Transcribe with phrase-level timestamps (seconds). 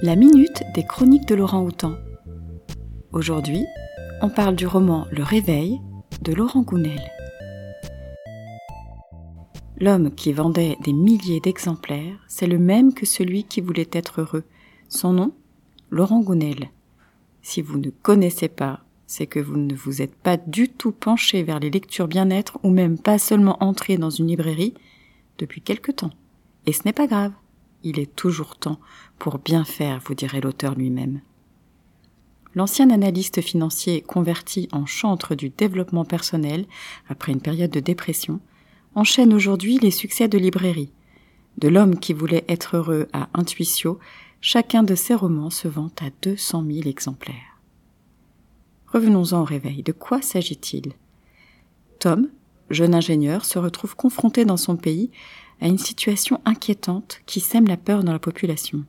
[0.00, 1.96] La minute des chroniques de Laurent Houtan.
[3.10, 3.66] Aujourd'hui,
[4.22, 5.80] on parle du roman Le Réveil
[6.22, 7.00] de Laurent Gounel.
[9.80, 14.44] L'homme qui vendait des milliers d'exemplaires, c'est le même que celui qui voulait être heureux.
[14.88, 15.32] Son nom
[15.90, 16.70] Laurent Gounel.
[17.42, 21.42] Si vous ne connaissez pas, c'est que vous ne vous êtes pas du tout penché
[21.42, 24.74] vers les lectures bien-être ou même pas seulement entré dans une librairie
[25.38, 26.12] depuis quelque temps.
[26.66, 27.32] Et ce n'est pas grave.
[27.84, 28.80] Il est toujours temps
[29.18, 31.20] pour bien faire, vous dirait l'auteur lui-même.
[32.54, 36.66] L'ancien analyste financier converti en chantre du développement personnel
[37.08, 38.40] après une période de dépression
[38.94, 40.92] enchaîne aujourd'hui les succès de librairie.
[41.58, 43.98] De l'homme qui voulait être heureux à Intuitio,
[44.40, 47.60] chacun de ses romans se vend à 200 000 exemplaires.
[48.88, 49.82] Revenons-en au réveil.
[49.82, 50.92] De quoi s'agit-il?
[51.98, 52.28] Tom,
[52.70, 55.10] jeune ingénieur, se retrouve confronté dans son pays
[55.60, 58.84] à une situation inquiétante qui sème la peur dans la population.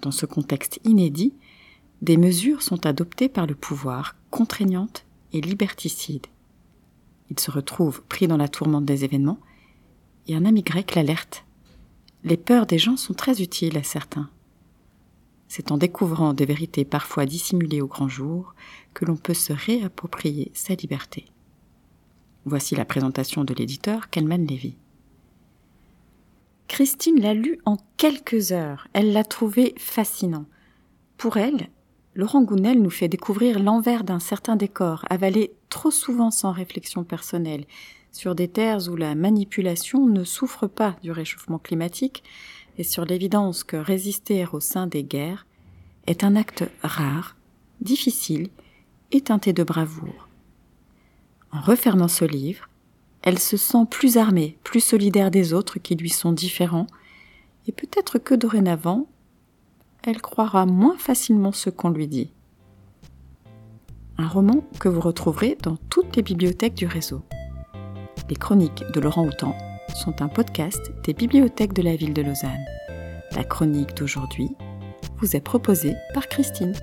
[0.00, 1.34] Dans ce contexte inédit,
[2.02, 6.26] des mesures sont adoptées par le pouvoir, contraignantes et liberticides.
[7.30, 9.40] Il se retrouve pris dans la tourmente des événements,
[10.26, 11.44] et un ami grec l'alerte.
[12.24, 14.30] Les peurs des gens sont très utiles à certains.
[15.48, 18.54] C'est en découvrant des vérités parfois dissimulées au grand jour
[18.92, 21.24] que l'on peut se réapproprier sa liberté.
[22.44, 24.76] Voici la présentation de l'éditeur Kalman Levy.
[26.68, 28.86] Christine l'a lu en quelques heures.
[28.92, 30.44] Elle l'a trouvé fascinant.
[31.16, 31.68] Pour elle,
[32.14, 37.64] Laurent Gounel nous fait découvrir l'envers d'un certain décor, avalé trop souvent sans réflexion personnelle,
[38.12, 42.22] sur des terres où la manipulation ne souffre pas du réchauffement climatique,
[42.76, 45.46] et sur l'évidence que résister au sein des guerres
[46.06, 47.36] est un acte rare,
[47.80, 48.50] difficile
[49.10, 50.28] et teinté de bravoure.
[51.50, 52.68] En refermant ce livre,
[53.22, 56.86] elle se sent plus armée, plus solidaire des autres qui lui sont différents,
[57.66, 59.06] et peut-être que dorénavant,
[60.02, 62.32] elle croira moins facilement ce qu'on lui dit.
[64.16, 67.22] Un roman que vous retrouverez dans toutes les bibliothèques du réseau.
[68.28, 69.56] Les chroniques de Laurent Houtan
[69.94, 72.64] sont un podcast des bibliothèques de la ville de Lausanne.
[73.34, 74.50] La chronique d'aujourd'hui
[75.18, 76.74] vous est proposée par Christine.